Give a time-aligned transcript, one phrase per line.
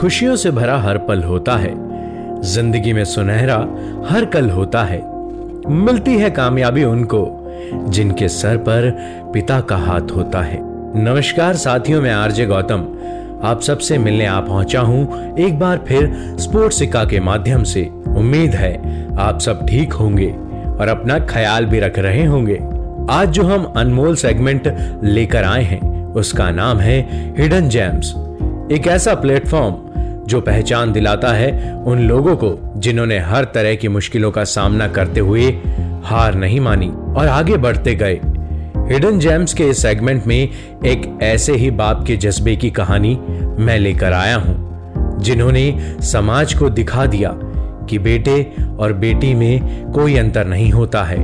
[0.00, 1.72] खुशियों से भरा हर पल होता है।
[2.42, 3.56] ज़िंदगी में सुनहरा
[4.08, 5.00] हर कल होता है।
[5.70, 7.20] मिलती है कामयाबी उनको,
[7.88, 8.90] जिनके सर पर
[9.34, 10.58] पिता का हाथ होता है।
[11.04, 12.86] नमस्कार साथियों, में आरजे गौतम।
[13.42, 18.54] आप सबसे मिलने आ पहुँचा हूँ एक बार फिर स्पोर्ट्स सिक्का के माध्यम से। उम्मीद
[18.54, 18.72] है
[19.18, 20.30] आप सब ठीक होंगे
[20.80, 22.58] और अपना ख्याल भी रख रहे होंगे।
[23.10, 26.98] आज जो हम अनमोल सेगमेंट लेकर आए हैं, उसका नाम है
[27.38, 28.14] हिडन जेम्स
[28.72, 29.89] एक ऐसा प्लेटफॉर्म
[30.30, 35.20] जो पहचान दिलाता है, उन लोगों को जिन्होंने हर तरह की मुश्किलों का सामना करते
[35.20, 35.48] हुए
[36.04, 38.20] हार नहीं मानी और आगे बढ़ते गए।
[38.90, 43.14] हिडन जेम्स के इस सेगमेंट में एक ऐसे ही बाप के जज्बे की कहानी
[43.58, 47.30] मैं लेकर आया हूँ, जिन्होंने समाज को दिखा दिया
[47.90, 48.40] कि बेटे
[48.78, 51.18] और बेटी में कोई अंतर नहीं होता है।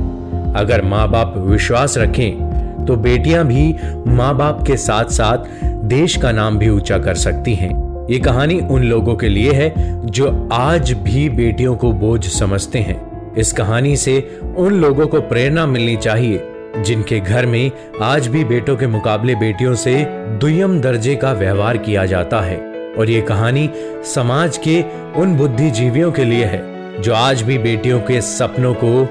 [0.55, 3.73] अगर माँ बाप विश्वास रखें तो बेटियाँ भी
[4.07, 7.71] माँ बाप के साथ साथ देश का नाम भी ऊँचा कर सकती हैं।
[8.09, 9.73] ये कहानी उन लोगों के लिए है
[10.05, 15.65] जो आज भी बेटियों को बोझ समझते हैं। इस कहानी से उन लोगों को प्रेरणा
[15.65, 16.41] मिलनी चाहिए,
[16.77, 20.05] जिनके घर में आज भी बेटों के मुकाबले बेटियों से
[20.41, 22.57] दुयम दर्जे का व्यवहार किया जाता है।
[22.97, 23.69] और ये कहानी
[24.03, 24.81] समाज के
[25.15, 26.61] उन बुद्धिजीवियों के लिए है,
[27.01, 29.03] जो आज भी बेटियों के सपनों को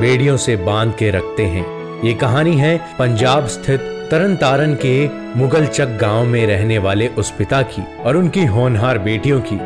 [0.00, 1.66] बेड़ियों से बाँध के रखते हैं।
[2.04, 7.60] ये कहानी है पंजाब स्थित तरन तारन के मुगलचक गाँव में रहने वाले उस पिता
[7.62, 9.56] की और उनकी होनहार बेटियों की,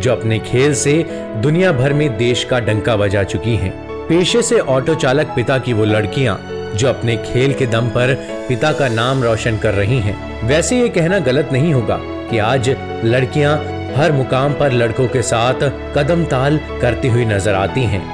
[0.00, 0.94] जो अपने खेल से
[1.42, 3.70] दुनिया भर में देश का डंका बजा चुकी हैं।
[4.08, 6.38] पेशे से ऑटो चालक पिता की वो लड़कियाँ,
[6.76, 8.14] जो अपने खेल के दम पर
[8.48, 10.16] पिता का नाम रोशन कर रही हैं।
[10.48, 12.00] वैसे ये कहना गलत नहीं होगा
[12.30, 13.56] कि आज लड़कियाँ
[13.96, 18.04] हर मुकाम पर लड़कों के साथ कदम ताल करती हुई नज़र आती हैं।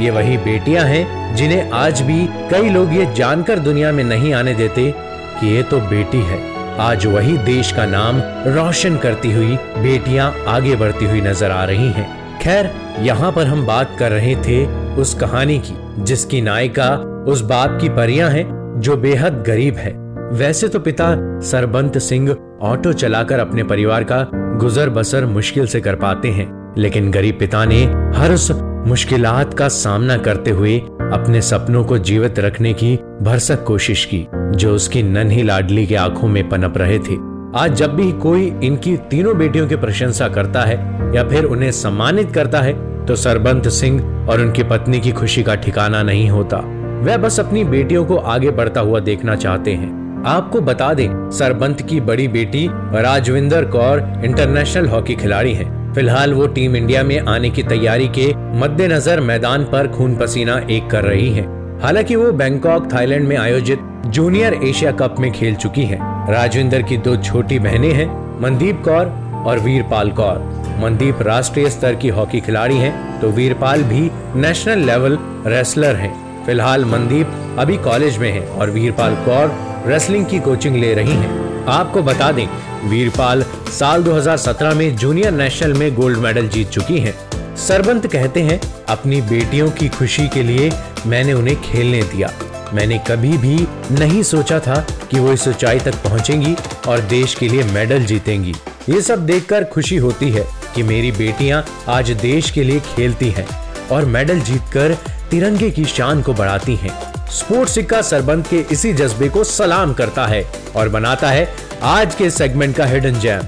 [0.00, 4.54] ये वही बेटियाँ हैं जिन्हें आज भी कई लोग ये जानकर दुनिया में नहीं आने
[4.54, 4.92] देते
[5.40, 6.38] कि ये तो बेटी है
[6.80, 11.90] आज वही देश का नाम रोशन करती हुई बेटियाँ आगे बढ़ती हुई नज़र आ रही
[11.92, 12.06] हैं।
[12.40, 14.64] खैर, यहाँ पर हम बात कर रहे थे
[14.96, 16.94] उस कहानी की, जिसकी नायिका
[17.28, 18.46] उस बाप की परियाँ हैं,
[18.80, 19.92] जो बेहद गरीब है
[20.32, 22.30] वैसे तो पिता सरबंत सिंह
[22.62, 27.64] ऑटो चलाकर अपने परिवार का गुजर बसर मुश्किल से कर पाते हैं, लेकिन गरीब पिता
[27.64, 27.84] ने
[28.16, 28.50] हर उस
[28.88, 30.78] मुश्किलात का सामना करते हुए
[31.12, 36.28] अपने सपनों को जीवित रखने की भरसक कोशिश की, जो उसकी नन्ही लाडली के आँखों
[36.28, 37.14] में पनप रहे थे।
[37.56, 40.76] आज जब भी कोई इनकी तीनों बेटियों की प्रशंसा करता है,
[41.16, 42.74] या फिर उन्हें सम्मानित करता है
[43.06, 46.56] तो सरबंत सिंह और उनकी पत्नी की खुशी का ठिकाना नहीं होता।
[47.04, 51.82] वह बस अपनी बेटियों को आगे बढ़ता हुआ देखना चाहते हैं। आपको बता दें सरबंत
[51.82, 57.48] की बड़ी बेटी राजविंदर कौर इंटरनेशनल हॉकी खिलाड़ी हैं। फ़िलहाल वो टीम इंडिया में आने
[57.50, 58.26] की तैयारी के
[58.58, 61.42] मद्देनजर मैदान पर खून पसीना एक कर रही है
[61.82, 65.98] हालाँकि वो बैंकॉक थाईलैंड में आयोजित जूनियर एशिया कप में खेल चुकी है
[66.32, 68.06] राजविंदर की दो छोटी बहनें हैं
[68.42, 69.06] मनदीप कौर
[69.46, 70.38] और वीरपाल कौर
[70.82, 76.14] मनदीप राष्ट्रीय स्तर की हॉकी खिलाड़ी हैं, तो वीरपाल भी नेशनल लेवल रेसलर हैं।
[76.46, 79.54] फ़िलहाल मनदीप अभी कॉलेज में है और वीरपाल कौर
[79.86, 82.46] रेसलिंग की कोचिंग ले रही हैं। आपको बता दें
[82.84, 83.42] वीरपाल
[83.78, 87.14] साल 2017 में जूनियर नेशनल में गोल्ड मेडल जीत चुकी हैं।
[87.56, 90.70] सरबंत कहते हैं, अपनी बेटियों की खुशी के लिए
[91.06, 92.32] मैंने उन्हें खेलने दिया।
[92.74, 93.56] मैंने कभी भी
[93.94, 96.56] नहीं सोचा था कि वो इस ऊंचाई तक पहुंचेंगी
[96.88, 98.54] और देश के लिए मेडल जीतेंगी।
[98.88, 103.46] ये सब देखकर खुशी होती है कि मेरी बेटियाँ आज देश के लिए खेलती हैं
[103.92, 104.94] और मेडल जीतकर
[105.30, 106.92] तिरंगे की शान को बढ़ाती हैं।
[107.26, 110.44] स्पोर्ट्स सिक्का सरबंद के इसी जज्बे को सलाम करता है
[110.76, 113.42] और बनाता है आज के सेगमेंट का हिडन जैम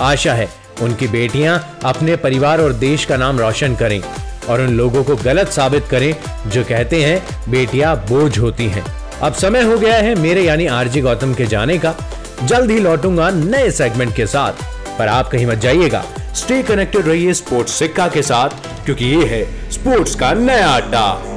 [0.00, 0.48] आशा है,
[0.82, 4.00] उनकी बेटियाँ अपने परिवार और देश का नाम रोशन करें
[4.48, 6.14] और उन लोगों को गलत साबित करें
[6.46, 8.84] जो कहते हैं, बेटियाँ बोझ होती हैं।
[9.22, 11.94] अब समय हो गया है मेरे यानी आरजी गौतम के जाने का।
[12.44, 17.34] जल्द ही लौटूँगा नए सेगमेंट के साथ। पर आप कहीं मत जाइएगा। स्टे कनेक्टेड रहिए
[17.34, 21.33] स्पोर्ट्स सिक्का के साथ, क्योंकि ये है स्पोर्ट्स का नया अड्डा।